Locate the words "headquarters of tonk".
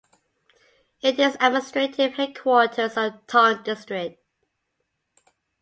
2.15-3.63